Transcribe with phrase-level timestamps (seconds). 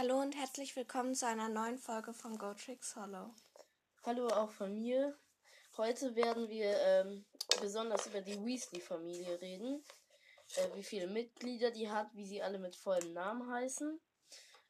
[0.00, 3.34] Hallo und herzlich willkommen zu einer neuen Folge von Go Tricks Hollow.
[4.02, 5.14] Hallo auch von mir.
[5.76, 7.26] Heute werden wir ähm,
[7.60, 9.84] besonders über die Weasley-Familie reden.
[10.56, 14.00] Äh, wie viele Mitglieder die hat, wie sie alle mit vollem Namen heißen.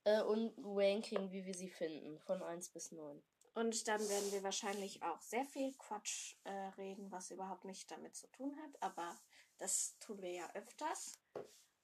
[0.02, 3.22] Äh, und Ranking, wie wir sie finden, von 1 bis 9.
[3.54, 8.16] Und dann werden wir wahrscheinlich auch sehr viel Quatsch äh, reden, was überhaupt nicht damit
[8.16, 8.82] zu tun hat.
[8.82, 9.16] Aber
[9.58, 11.20] das tun wir ja öfters.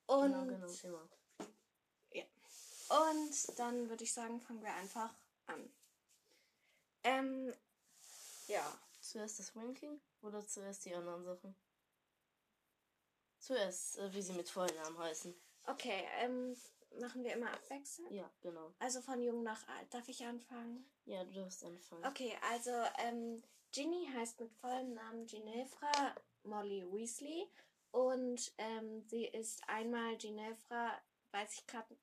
[0.07, 1.09] Und, Genau, genau, immer.
[2.89, 5.13] Und dann würde ich sagen, fangen wir einfach
[5.47, 5.71] an.
[7.05, 7.53] Ähm,
[8.47, 8.79] ja.
[9.01, 11.55] Zuerst das Ranking oder zuerst die anderen Sachen?
[13.39, 15.35] Zuerst, äh, wie sie mit vollen Namen heißen.
[15.65, 16.57] Okay, ähm,
[17.01, 18.11] machen wir immer abwechselnd?
[18.11, 18.75] Ja, genau.
[18.81, 19.93] Also von jung nach alt.
[19.95, 20.91] Darf ich anfangen?
[21.05, 22.05] Ja, du darfst anfangen.
[22.05, 23.43] Okay, also ähm,
[23.73, 27.49] Ginny heißt mit vollem Namen Ginevra Molly Weasley
[27.93, 31.01] und ähm, sie ist einmal Ginevra,
[31.33, 31.97] weiß ich gerade,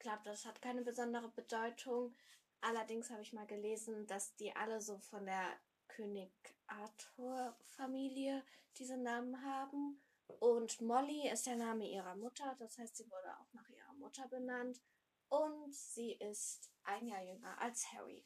[0.00, 2.14] glaube, das hat keine besondere Bedeutung.
[2.60, 6.30] Allerdings habe ich mal gelesen, dass die alle so von der König
[6.66, 8.44] Arthur Familie
[8.76, 10.02] diese Namen haben.
[10.38, 14.28] Und Molly ist der Name ihrer Mutter, das heißt, sie wurde auch nach ihrer Mutter
[14.28, 14.80] benannt.
[15.28, 18.24] Und sie ist ein Jahr jünger als Harry.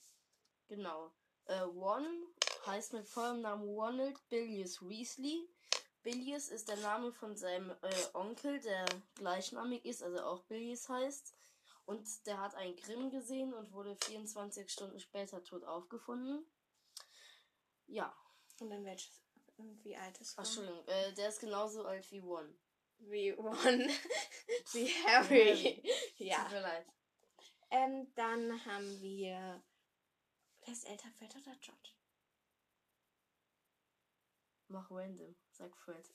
[0.68, 1.12] Genau.
[1.46, 2.08] Äh, One
[2.66, 5.48] heißt mit vollem Namen Ronald Billius Weasley.
[6.02, 8.84] Billius ist der Name von seinem äh, Onkel, der
[9.14, 11.34] gleichnamig ist, also auch Billius heißt.
[11.86, 16.46] Und der hat einen Grimm gesehen und wurde 24 Stunden später tot aufgefunden.
[17.86, 18.14] Ja.
[18.60, 19.22] Und dann welches,
[19.82, 20.46] wie alt ist Ach, Ron?
[20.46, 22.54] Entschuldigung, äh, der ist genauso alt wie One.
[22.98, 23.54] Wie Ron.
[24.72, 25.82] wie Harry.
[26.16, 26.42] ja.
[26.44, 26.86] Tut mir leid.
[27.70, 29.62] Ähm, dann haben wir.
[30.64, 31.90] Wer ist älter, Fred oder George?
[34.68, 35.36] Mach random.
[35.50, 36.08] Sag Fred.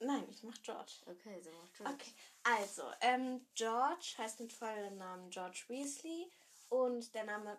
[0.00, 0.92] Nein, ich mach George.
[1.06, 1.94] Okay, dann mach George.
[1.94, 2.12] Okay,
[2.44, 6.30] also, ähm, George heißt mit vollem Namen George Weasley
[6.68, 7.58] und der Name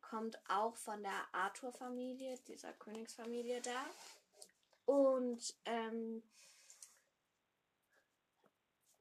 [0.00, 3.84] kommt auch von der Arthur-Familie, dieser Königsfamilie da.
[4.86, 6.22] Und, ähm,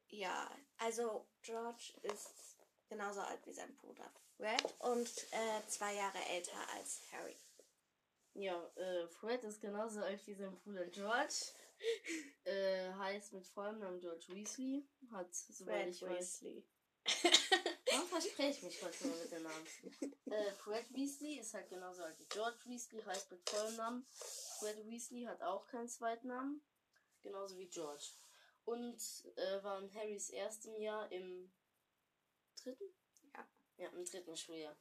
[0.09, 2.57] ja, also George ist
[2.89, 7.35] genauso alt wie sein Bruder Fred und äh, zwei Jahre älter als Harry.
[8.33, 11.35] Ja, äh, Fred ist genauso alt wie sein Bruder George.
[12.43, 14.87] äh, heißt mit vollem Namen George Weasley.
[15.11, 16.43] Hat, soweit ich weiß.
[16.43, 16.65] Weasley.
[17.91, 19.67] Warum verspreche ich mich heute mal mit den Namen?
[20.25, 24.05] äh, Fred Weasley ist halt genauso alt wie George Weasley, heißt mit vollem Namen.
[24.59, 26.61] Fred Weasley hat auch keinen zweiten Namen.
[27.21, 28.05] Genauso wie George.
[28.65, 29.01] Und
[29.35, 31.51] äh, war in Harrys erstem Jahr im
[32.61, 32.93] dritten?
[33.33, 33.47] Ja.
[33.77, 34.77] Ja, im dritten Schuljahr.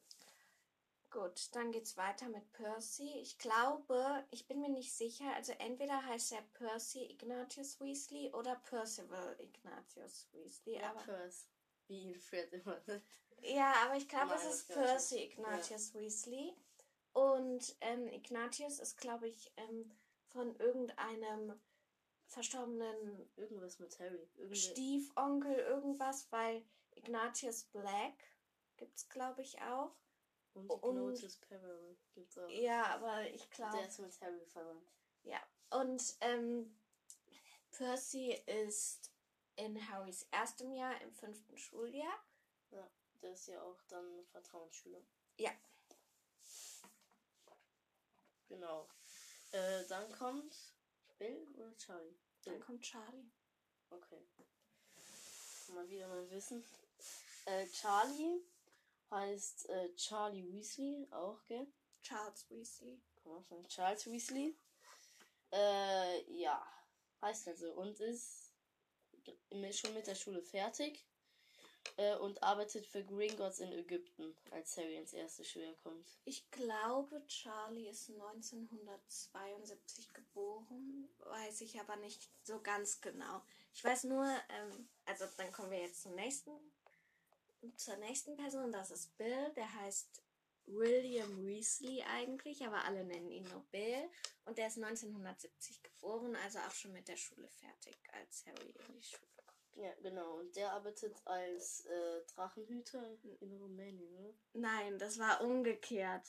[1.11, 3.19] Gut, dann geht's weiter mit Percy.
[3.21, 8.55] Ich glaube, ich bin mir nicht sicher, also entweder heißt er Percy Ignatius Weasley oder
[8.57, 10.77] Percival Ignatius Weasley.
[10.77, 11.47] Ja, aber, Percy.
[11.89, 13.03] Wie ihn Fred immer nennt.
[13.43, 15.25] ja, aber ich glaube, es ist Percy.
[15.25, 16.55] Ignatius Weasley.
[17.13, 19.91] Und ähm, Ignatius ist, glaube ich, ähm,
[20.29, 21.61] von irgendeinem
[22.27, 24.29] verstorbenen Irgendwas mit Harry.
[24.37, 24.57] Irgendwie.
[24.57, 28.15] Stiefonkel irgendwas, weil Ignatius Black
[28.77, 29.93] gibt's, glaube ich, auch.
[30.55, 32.49] Und Ignotus Peril gibt's auch.
[32.49, 33.77] Ja, aber ich glaube.
[33.77, 34.93] Der ist mit Harry verwandt.
[35.23, 35.41] Ja,
[35.71, 36.77] und ähm,
[37.71, 39.11] Percy ist
[39.57, 42.25] in Harrys erstem Jahr im fünften Schuljahr.
[42.71, 42.91] Ja,
[43.23, 45.01] der ist ja auch dann Vertrauensschüler.
[45.39, 45.51] Ja.
[48.49, 48.89] Genau.
[49.53, 50.75] Äh, dann kommt
[51.19, 52.17] Bill oder Charlie?
[52.43, 52.63] Dann Bill.
[52.63, 53.31] kommt Charlie.
[53.91, 54.27] Okay.
[55.75, 56.65] Mal wieder mein Wissen.
[57.45, 58.43] Äh, Charlie
[59.11, 61.67] heißt äh, Charlie Weasley, auch, gell?
[62.03, 63.01] Charles Weasley.
[63.23, 63.69] Kann man sagen.
[63.69, 64.57] Charles Weasley.
[65.53, 66.67] Äh, ja.
[67.21, 67.73] Heißt also.
[67.73, 68.53] Und ist
[69.73, 71.05] schon mit der Schule fertig.
[71.97, 76.21] Äh, und arbeitet für Gringotts in Ägypten, als Harry ins erste Schuljahr kommt.
[76.25, 83.41] Ich glaube, Charlie ist 1972 geboren, weiß ich aber nicht so ganz genau.
[83.73, 86.51] Ich weiß nur, ähm, also dann kommen wir jetzt zum nächsten,
[87.77, 90.23] zur nächsten Person, das ist Bill, der heißt
[90.67, 94.11] William Weasley eigentlich, aber alle nennen ihn nur Bill.
[94.45, 98.95] Und der ist 1970 geboren, also auch schon mit der Schule fertig, als Harry in
[98.95, 99.77] die Schule kommt.
[99.77, 100.39] Ja, genau.
[100.39, 104.35] Und der arbeitet als äh, Drachenhüter in, Rumänien, ne?
[104.53, 106.27] Nein, das war umgekehrt.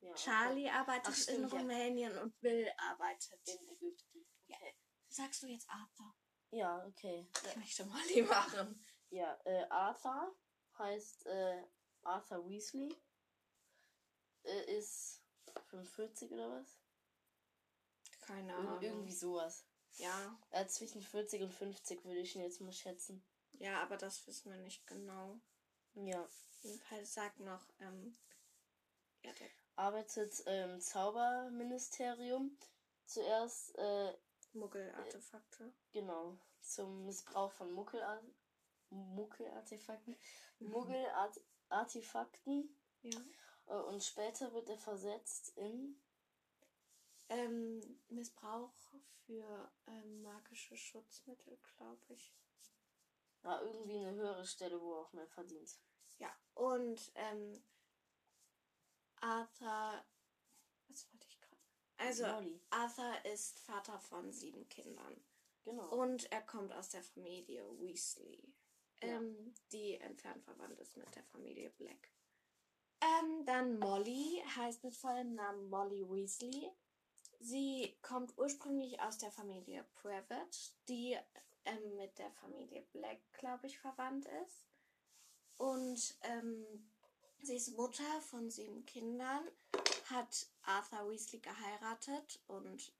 [0.00, 1.56] Ja, Charlie arbeitet Ach, stimmt, in ja.
[1.56, 3.58] Rumänien und Bill arbeitet okay.
[3.60, 4.26] in Ägypten.
[4.48, 4.74] Okay.
[5.08, 6.14] Sagst du jetzt Arthur?
[6.50, 7.28] Ja, okay.
[7.48, 8.84] Ich möchte Molly machen.
[9.10, 10.36] Ja, äh, Arthur
[10.78, 11.62] heißt äh,
[12.02, 12.94] Arthur Weasley.
[14.44, 15.22] Äh, ist
[15.68, 16.78] 45 oder was?
[18.20, 18.82] Keine Ir Ahnung.
[18.82, 19.64] irgendwie sowas.
[19.96, 23.24] Ja, Äh, zwischen 40 und 50 würde ich ihn jetzt mal schätzen.
[23.52, 25.38] ja, aber das wissen wir nicht genau.
[25.94, 26.28] Ja.
[26.62, 28.16] Jedenfalls sagt noch, ähm,
[29.22, 32.58] ja, der Arbeitet im Zauberministerium.
[33.06, 34.16] Zuerst, äh,
[34.54, 35.72] Muggel-Artefakte.
[35.92, 38.02] genau, zum Missbrauch von Muggel
[38.94, 40.16] Muggelartefakten.
[40.58, 42.76] Muggelartefakten.
[43.02, 43.20] Ja.
[43.66, 46.00] Äh, und später wird er versetzt in.
[47.30, 48.74] Ähm, Missbrauch
[49.24, 52.34] für ähm, magische Schutzmittel, glaube ich.
[53.42, 55.78] Ja, irgendwie eine höhere Stelle, wo er auch mehr verdient.
[56.18, 57.62] Ja, und ähm,
[59.20, 60.04] Arthur.
[60.88, 61.62] Was wollte ich gerade?
[61.96, 62.60] Also, Molly.
[62.70, 65.24] Arthur ist Vater von sieben Kindern.
[65.64, 65.88] Genau.
[65.88, 68.54] Und er kommt aus der Familie Weasley,
[69.00, 72.10] Ähm, die entfernt verwandt ist mit der Familie Black.
[73.00, 76.70] Ähm, dann Molly heißt mit vollem Namen Molly Weasley.
[77.40, 81.16] Sie kommt ursprünglich aus der Familie Previtt, die
[81.64, 84.66] ähm, mit der Familie Black, glaube ich, verwandt ist.
[85.58, 86.90] Und ähm,
[87.42, 89.46] sie ist Mutter von sieben Kindern,
[90.06, 92.92] hat Arthur Weasley geheiratet und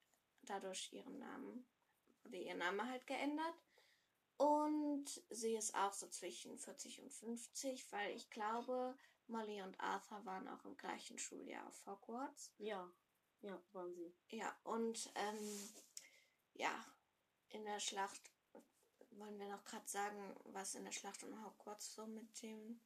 [0.42, 1.66] dadurch ihren Namen
[2.22, 3.54] wurde ihr Name halt geändert.
[4.44, 8.94] Und sie ist auch so zwischen 40 und 50, weil ich glaube,
[9.26, 12.52] Molly und Arthur waren auch im gleichen Schuljahr auf Hogwarts.
[12.58, 12.92] Ja.
[13.40, 14.14] Ja, waren sie.
[14.28, 15.70] Ja, und ähm,
[16.52, 16.84] ja,
[17.48, 18.20] in der Schlacht
[19.12, 22.82] wollen wir noch gerade sagen, was in der Schlacht um Hogwarts so mit dem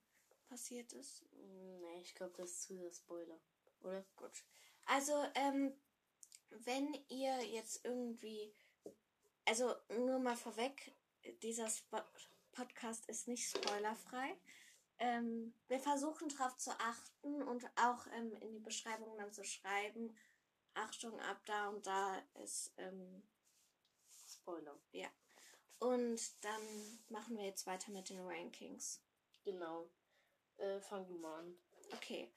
[0.49, 1.23] passiert ist.
[1.33, 3.41] Mm, Nee, ich glaube, das ist zu der Spoiler.
[3.81, 4.05] Oder?
[4.15, 4.45] Gut.
[4.85, 5.75] Also, ähm,
[6.51, 8.55] wenn ihr jetzt irgendwie,
[9.45, 10.95] also nur mal vorweg,
[11.43, 11.99] dieser Spo
[12.53, 14.37] Podcast ist nicht spoilerfrei.
[14.99, 20.17] Ähm, wir versuchen darauf zu achten und auch ähm, in die Beschreibung dann zu schreiben,
[20.75, 23.23] Achtung, ab da und da ist, ähm,
[24.29, 24.76] Spoiler.
[24.93, 25.09] ja.
[25.79, 29.00] Und dann machen wir jetzt weiter mit den Rankings.
[29.44, 29.88] Genau.
[30.56, 31.56] Äh, fang du mal an.
[31.93, 32.32] Okay.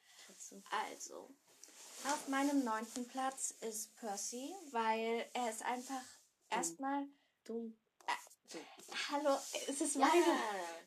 [0.69, 1.30] Also,
[2.06, 6.04] auf meinem neunten Platz ist Percy, weil er ist einfach
[6.50, 7.07] erstmal.
[7.44, 7.75] Dumm.
[9.12, 9.38] Hallo,
[9.68, 10.39] es ist Ja, meine.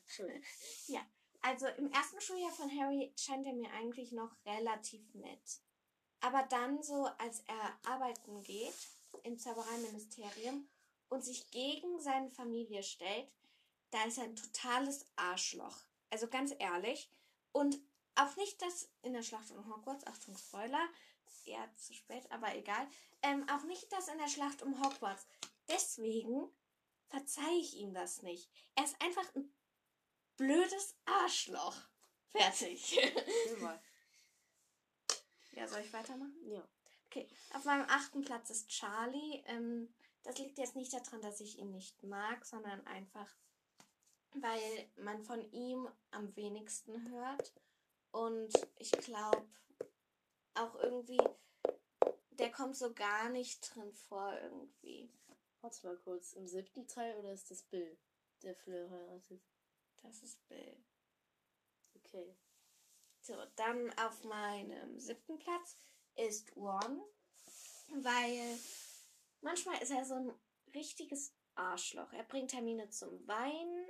[0.07, 0.43] Schön.
[0.87, 1.01] Ja,
[1.41, 5.61] also im ersten Schuljahr von Harry scheint er mir eigentlich noch relativ nett.
[6.21, 8.73] Aber dann so, als er arbeiten geht
[9.23, 10.67] im Zaubereiministerium
[11.09, 13.27] und sich gegen seine Familie stellt,
[13.91, 15.77] da ist er ein totales Arschloch.
[16.09, 17.09] Also ganz ehrlich.
[17.51, 17.79] Und
[18.15, 20.87] auch nicht das in der Schlacht um Hogwarts, Achtung Spoiler,
[21.45, 22.87] ja zu spät, aber egal.
[23.21, 25.25] Ähm, auch nicht das in der Schlacht um Hogwarts.
[25.67, 26.49] Deswegen
[27.15, 28.49] verzeihe ich ihm das nicht.
[28.75, 29.49] Er ist einfach ein
[30.35, 31.75] blödes Arschloch.
[32.27, 32.99] Fertig.
[35.51, 36.35] Ja, soll ich weitermachen?
[36.45, 36.67] Ja.
[37.05, 39.41] Okay, auf meinem achten Platz ist Charlie.
[39.45, 43.33] Ähm, das liegt jetzt nicht daran, dass ich ihn nicht mag, sondern einfach,
[44.33, 47.53] weil man von ihm am wenigsten hört.
[48.11, 49.47] Und ich glaube,
[50.55, 51.21] auch irgendwie,
[52.31, 55.09] der kommt so gar nicht drin vor irgendwie.
[55.65, 56.33] Warte mal kurz.
[56.33, 57.97] Im siebten Teil oder ist das Bill,
[58.43, 59.41] der Fleur heiratet?
[60.03, 60.77] Das ist Bill.
[61.95, 62.37] Okay.
[63.19, 65.75] So, dann auf meinem siebten Platz
[66.17, 67.01] ist Ron,
[67.95, 68.59] weil
[69.41, 70.31] manchmal ist er so ein
[70.75, 72.13] richtiges Arschloch.
[72.13, 73.87] Er bringt Hermine zum Weinen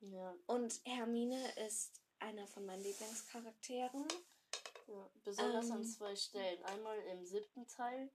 [0.00, 0.34] Ja.
[0.46, 4.08] und Hermine ist einer von meinen Lieblingscharakteren.
[4.86, 5.10] ja.
[5.24, 5.86] Besonders an Ähm.
[5.86, 6.64] zwei Stellen.
[6.64, 8.10] Einmal im siebten Teil,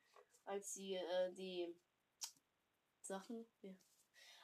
[0.46, 1.72] als sie äh, die
[3.08, 3.46] Sachen.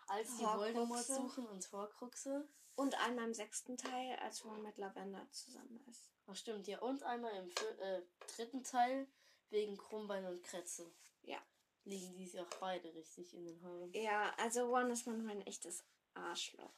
[0.07, 0.59] Als die Horcruxe.
[0.75, 2.47] Voldemort suchen und Horcruxe.
[2.75, 6.09] Und einmal im sechsten Teil, als Ron mit Lavender zusammen ist.
[6.27, 6.79] Ach stimmt, ja.
[6.79, 7.49] Und einmal im
[7.79, 8.01] äh,
[8.35, 9.07] dritten Teil
[9.49, 10.91] wegen Krummbein und Kretze.
[11.23, 11.37] Ja.
[11.83, 13.91] Liegen die sich auch beide richtig in den Haaren.
[13.93, 16.73] Ja, also Ron ist manchmal ein echtes Arschloch.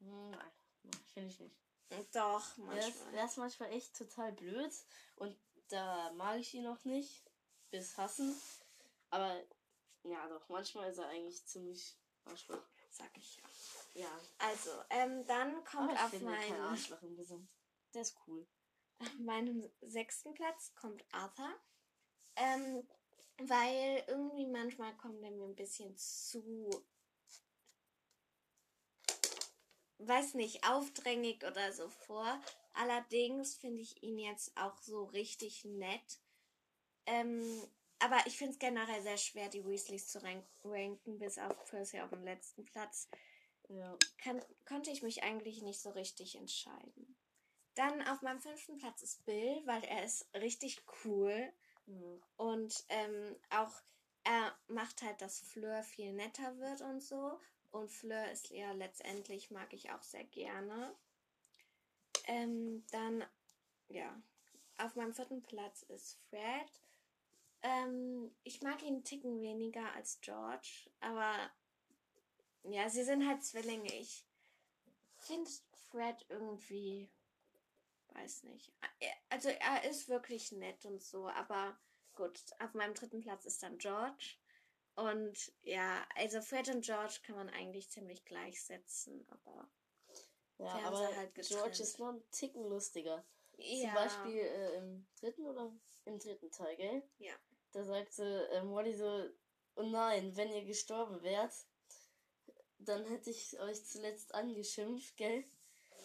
[0.00, 0.50] Hm, Nein,
[1.12, 1.56] finde ich nicht.
[2.12, 2.78] Doch, Er manchmal.
[2.88, 4.72] ist, er ist manchmal echt total blöd
[5.16, 5.36] und
[5.68, 7.22] da mag ich ihn noch nicht.
[7.70, 8.34] Bis hassen.
[9.10, 9.38] Aber
[10.02, 12.62] ja doch, manchmal ist er eigentlich ziemlich Arschloch.
[12.90, 14.02] Sag ich ja.
[14.02, 14.20] Ja.
[14.38, 17.48] Also, ähm, dann kommt Aber ich auf finde kein meinen, Arschloch im Gesang.
[17.94, 18.46] Der ist cool.
[19.00, 21.54] auf meinem sechsten Platz kommt Arthur.
[22.36, 22.86] Ähm,
[23.38, 26.68] weil irgendwie manchmal kommt er mir ein bisschen zu,
[29.98, 32.40] weiß nicht, aufdrängig oder so vor.
[32.74, 36.20] Allerdings finde ich ihn jetzt auch so richtig nett.
[37.06, 37.62] Ähm,
[38.00, 42.00] aber ich finde es generell sehr schwer, die Weasleys zu rank ranken, bis auf Percy
[42.00, 43.08] auf dem letzten Platz.
[43.68, 43.96] Ja.
[44.18, 47.16] Kann, konnte ich mich eigentlich nicht so richtig entscheiden.
[47.74, 51.52] Dann auf meinem fünften Platz ist Bill, weil er ist richtig cool.
[51.86, 52.18] ja.
[52.36, 53.72] Und ähm, auch
[54.24, 57.38] er macht halt, dass Fleur viel netter wird und so.
[57.70, 60.94] Und Fleur ist ja letztendlich, mag ich auch sehr gerne.
[62.26, 63.24] ähm, dann,
[63.88, 64.20] ja,
[64.78, 66.70] auf meinem vierten Platz ist Fred.
[67.62, 71.50] Ähm, ich mag ihn einen Ticken weniger als George, aber
[72.62, 73.92] ja, sie sind halt Zwillinge.
[73.94, 74.24] Ich
[75.18, 75.50] finde
[75.90, 77.10] Fred irgendwie,
[78.08, 78.72] weiß nicht.
[79.28, 81.78] Also er ist wirklich nett und so, aber
[82.14, 84.36] gut, auf meinem dritten Platz ist dann George.
[84.94, 89.70] Und ja, also Fred und George kann man eigentlich ziemlich gleichsetzen, aber.
[90.58, 93.24] Ja, aber halt George ist noch ein Ticken lustiger.
[93.58, 93.86] Ja.
[93.86, 95.72] Zum Beispiel äh, im dritten oder
[96.08, 97.02] im dritten Teil, gell?
[97.18, 97.34] Ja.
[97.72, 99.28] Da sagte äh, Molly so,
[99.76, 101.54] oh nein, wenn ihr gestorben wärt,
[102.78, 105.44] dann hätte ich euch zuletzt angeschimpft, gell?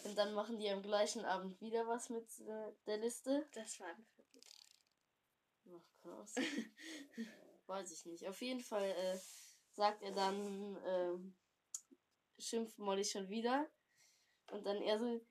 [0.03, 3.48] Und dann machen die am gleichen Abend wieder was mit äh, der Liste.
[3.53, 4.39] Das war ein vierten
[5.72, 6.36] Ach, krass.
[7.67, 8.27] Weiß ich nicht.
[8.27, 9.17] Auf jeden Fall äh,
[9.72, 13.69] sagt er dann, äh, schimpft Molly schon wieder.
[14.51, 15.22] Und dann er so,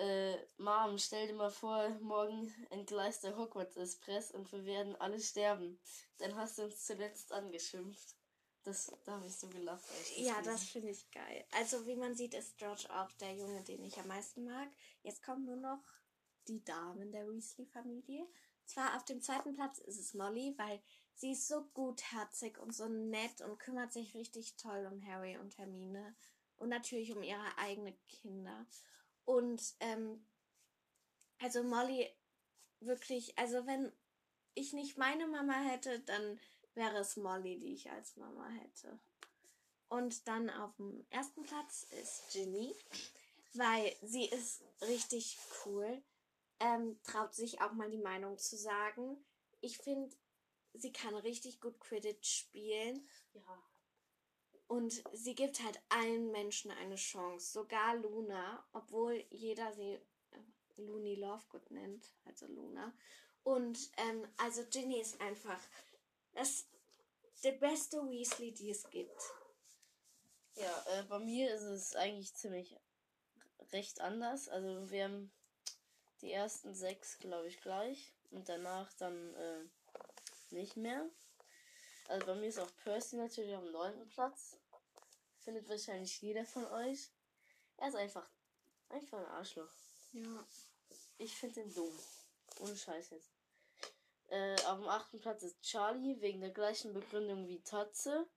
[0.00, 5.20] äh, Mom, stell dir mal vor, morgen entgleist der Hogwarts Express und wir werden alle
[5.20, 5.78] sterben.
[6.18, 8.16] Dann hast du uns zuletzt angeschimpft.
[8.62, 9.84] Das, da habe ich so gelacht.
[9.84, 10.44] Das ja, lesen.
[10.44, 11.44] das finde ich geil.
[11.52, 14.68] Also, wie man sieht, ist George auch der Junge, den ich am meisten mag.
[15.02, 15.82] Jetzt kommen nur noch
[16.48, 18.26] die Damen der Weasley-Familie.
[18.66, 20.82] Zwar auf dem zweiten Platz ist es Molly, weil
[21.14, 25.58] sie ist so gutherzig und so nett und kümmert sich richtig toll um Harry und
[25.58, 26.14] Hermine
[26.56, 28.66] und natürlich um ihre eigenen Kinder.
[29.30, 30.26] Und ähm,
[31.38, 32.12] also Molly
[32.80, 33.92] wirklich, also wenn
[34.54, 36.40] ich nicht meine Mama hätte, dann
[36.74, 38.98] wäre es Molly, die ich als Mama hätte.
[39.88, 42.74] Und dann auf dem ersten Platz ist Ginny,
[43.54, 46.02] weil sie ist richtig cool,
[46.58, 49.24] ähm, traut sich auch mal die Meinung zu sagen.
[49.60, 50.12] Ich finde,
[50.74, 53.08] sie kann richtig gut Quidditch spielen.
[53.34, 53.69] Ja.
[54.70, 60.00] Und sie gibt halt allen Menschen eine Chance, sogar Luna, obwohl jeder sie äh,
[60.76, 62.94] Looney Lovegood nennt, also Luna.
[63.42, 65.60] Und ähm, also Ginny ist einfach
[66.34, 66.68] das
[67.42, 69.20] der beste Weasley, die es gibt.
[70.54, 72.76] Ja, äh, bei mir ist es eigentlich ziemlich
[73.72, 74.48] recht anders.
[74.48, 75.32] Also wir haben
[76.20, 79.64] die ersten sechs, glaube ich, gleich und danach dann äh,
[80.50, 81.10] nicht mehr.
[82.10, 84.58] Also bei mir ist auch Percy natürlich am neunten Platz.
[85.38, 87.08] Findet wahrscheinlich jeder von euch.
[87.76, 88.28] Er ist einfach,
[88.88, 89.70] einfach ein Arschloch.
[90.12, 90.44] Ja.
[91.18, 91.96] Ich finde ihn dumm.
[92.58, 93.30] Ohne Scheiß jetzt.
[94.26, 98.28] Äh, auf dem achten Platz ist Charlie, wegen der gleichen Begründung wie Tatze,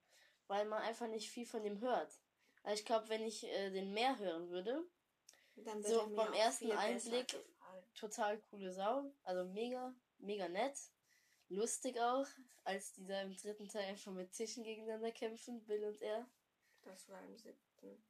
[0.46, 2.20] weil man einfach nicht viel von ihm hört.
[2.62, 4.86] Also ich glaube, wenn ich äh, den mehr hören würde,
[5.82, 7.36] so beim ersten Einblick
[7.94, 10.78] total coole Sau, also mega, mega nett,
[11.48, 12.26] lustig auch,
[12.64, 16.28] als die da im dritten Teil einfach mit Tischen gegeneinander kämpfen, Bill und er.
[16.82, 18.02] Das war im siebten.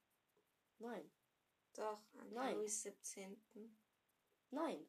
[0.79, 1.11] Nein.
[1.75, 2.00] Doch,
[2.31, 2.57] Nein.
[2.57, 3.37] Louis 17.
[4.50, 4.87] Nein.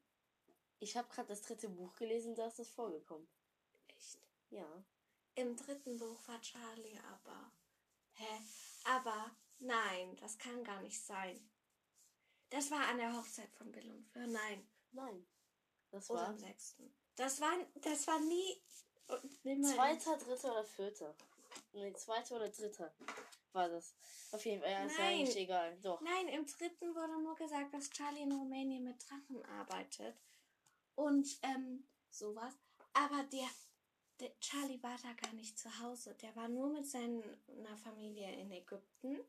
[0.80, 3.28] Ich habe gerade das dritte Buch gelesen, da ist das vorgekommen.
[3.88, 4.20] Echt?
[4.50, 4.86] Ja.
[5.36, 7.52] Im dritten Buch war Charlie aber.
[8.14, 8.42] Hä?
[8.86, 11.50] Aber nein, das kann gar nicht sein.
[12.50, 14.28] Das war an der Hochzeit von Bill und Fleur.
[14.28, 14.68] Nein.
[14.92, 15.26] Nein.
[15.90, 16.94] Das Oder war am sechsten.
[17.16, 18.62] Das war, das war nie.
[19.64, 21.16] Zweiter, dritter oder vierter?
[21.74, 22.92] Nee, zweiter oder dritter
[23.56, 23.96] war das.
[24.32, 25.78] Auf jeden Fall, ja, ist ja eigentlich egal.
[25.82, 26.02] Doch.
[26.02, 30.16] Nein, im dritten wurde nur gesagt, dass Charlie in Rumänien mit Drachen arbeitet.
[30.96, 32.54] Und ähm, sowas.
[32.94, 33.48] Aber der,
[34.20, 36.16] der Charlie war da gar nicht zu Hause.
[36.16, 37.22] Der war nur mit seiner
[37.84, 39.20] Familie in Ägypten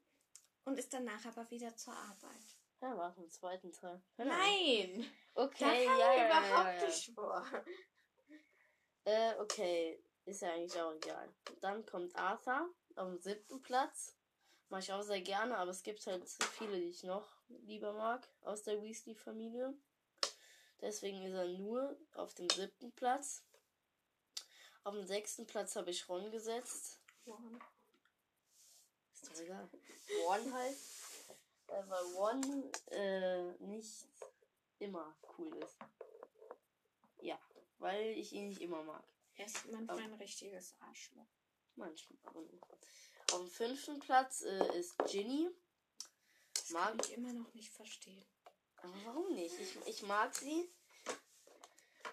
[0.64, 2.56] und ist danach aber wieder zur Arbeit.
[2.80, 4.02] Ja, war im zweiten Teil.
[4.16, 4.34] Genau.
[4.34, 5.10] Nein!
[5.34, 7.46] Okay, da ja, ja, überhaupt ja, nicht vor.
[9.04, 10.02] Äh, okay.
[10.24, 11.32] Ist ja eigentlich auch egal.
[11.60, 14.16] Dann kommt Arthur auf dem siebten Platz.
[14.68, 18.28] Mach ich auch sehr gerne, aber es gibt halt viele, die ich noch lieber mag
[18.40, 19.72] aus der Weasley-Familie.
[20.80, 23.44] Deswegen ist er nur auf dem siebten Platz.
[24.82, 27.00] Auf dem sechsten Platz habe ich Ron gesetzt.
[27.24, 27.60] Ron.
[29.14, 29.70] Ist doch egal.
[30.24, 30.76] Ron halt.
[31.68, 34.06] Äh, weil Ron äh, nicht
[34.78, 35.78] immer cool ist.
[37.20, 37.38] Ja,
[37.78, 39.04] weil ich ihn nicht immer mag.
[39.34, 41.26] Er ist manchmal ein richtiges Arschloch.
[41.74, 42.18] Manchmal.
[43.32, 45.50] Auf dem fünften Platz äh, ist Ginny.
[46.54, 48.24] Das mag kann ich immer noch nicht verstehen.
[48.76, 49.58] Aber warum nicht?
[49.58, 50.70] Ich, ich mag sie.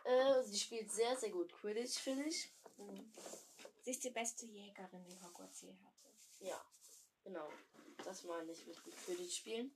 [0.03, 2.51] Äh, sie spielt sehr, sehr gut Quidditch, finde ich.
[3.83, 6.09] Sie ist die beste Jägerin, die Hogwarts je hatte.
[6.39, 6.61] Ja,
[7.23, 7.49] genau.
[8.03, 9.75] Das meine ich mit Quidditch spielen.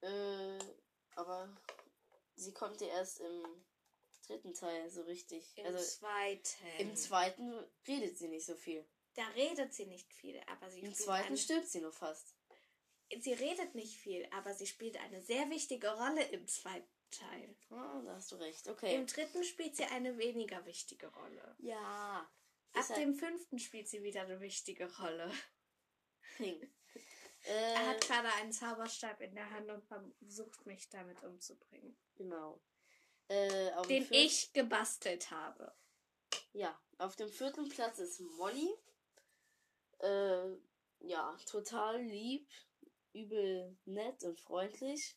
[0.00, 0.58] Äh,
[1.14, 1.48] aber
[2.36, 3.44] sie kommt ja erst im
[4.26, 5.56] dritten Teil so richtig.
[5.56, 6.66] Im also, zweiten.
[6.78, 7.52] Im zweiten
[7.86, 8.84] redet sie nicht so viel.
[9.14, 12.34] Da redet sie nicht viel, aber sie Im zweiten stirbt sie nur fast.
[13.20, 17.56] sie redet nicht viel, aber sie spielt eine sehr wichtige Rolle im zweiten Teil.
[17.70, 18.68] Ah, da hast du recht.
[18.68, 18.94] Okay.
[18.94, 21.56] Im dritten spielt sie eine weniger wichtige Rolle.
[21.58, 22.30] ja.
[22.72, 25.28] Ab halt- dem fünften spielt sie wieder eine wichtige Rolle.
[27.42, 27.52] Ping.
[27.54, 29.82] Er Äh, hat gerade einen Zauberstab in der Hand und
[30.18, 31.96] versucht mich damit umzubringen.
[32.16, 32.60] genau.
[33.28, 35.72] Äh, Den ich gebastelt habe.
[36.52, 38.68] Ja, auf dem vierten Platz ist Molly.
[40.00, 40.56] Äh,
[41.00, 42.48] ja, total lieb,
[43.12, 45.16] übel nett und freundlich.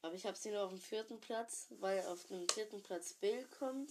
[0.00, 3.46] Aber ich habe sie nur auf dem vierten Platz, weil auf dem dritten Platz Bill
[3.58, 3.90] kommt,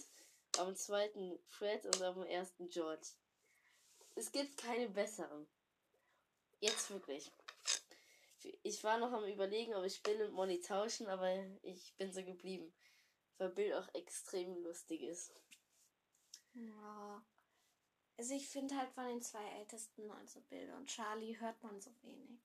[0.58, 3.06] auf dem zweiten Fred und auf dem ersten George.
[4.16, 5.46] Es gibt keine besseren.
[6.60, 7.30] Jetzt wirklich.
[8.62, 11.32] Ich war noch am überlegen, ob ich Bill und Molly tauschen, aber
[11.62, 12.72] ich bin so geblieben.
[13.38, 15.32] Weil Bill auch extrem lustig ist.
[16.54, 17.24] Ja.
[18.16, 21.90] Also ich finde halt von den zwei Ältesten, also Bill und Charlie, hört man so
[22.02, 22.40] wenig.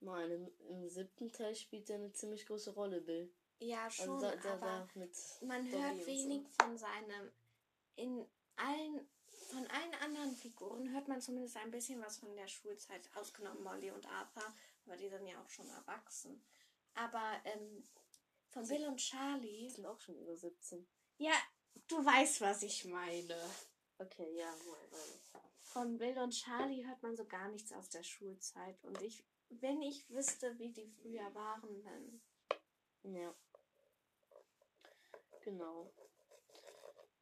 [0.00, 3.32] Nein, im, im siebten Teil spielt er eine ziemlich große Rolle, Bill.
[3.60, 6.06] Ja, schon, Also da, da, aber da man hört und so.
[6.06, 7.32] wenig von seinem.
[7.96, 9.08] In allen.
[9.50, 13.90] Von allen anderen Figuren hört man zumindest ein bisschen was von der Schulzeit, ausgenommen Molly
[13.90, 14.44] und Arthur,
[14.86, 16.42] aber die sind ja auch schon erwachsen.
[16.94, 17.82] Aber ähm,
[18.50, 19.70] von Sie- Bill und Die Charlie.
[19.70, 20.86] sind auch schon über 17.
[21.18, 21.32] Ja,
[21.86, 23.36] du weißt, was ich meine.
[23.98, 25.40] Okay, ja, wohl, wohl.
[25.60, 28.82] Von Bill und Charlie hört man so gar nichts aus der Schulzeit.
[28.84, 32.20] Und ich, wenn ich wüsste, wie die früher waren, dann.
[33.14, 33.34] Ja.
[35.42, 35.92] Genau.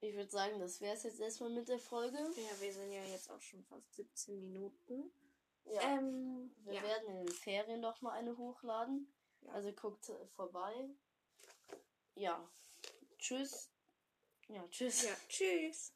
[0.00, 2.18] Ich würde sagen, das wäre es jetzt erstmal mit der Folge.
[2.18, 5.10] Ja, wir sind ja jetzt auch schon fast 17 Minuten.
[5.64, 5.80] Ja.
[5.82, 6.82] Ähm, Wir ja.
[6.82, 9.12] werden in den Ferien noch mal eine hochladen.
[9.42, 9.52] Ja.
[9.52, 10.88] Also guckt äh, vorbei.
[12.14, 12.48] Ja.
[13.18, 13.70] Tschüss.
[14.48, 15.02] Ja, tschüss.
[15.02, 15.92] ja, tschüss.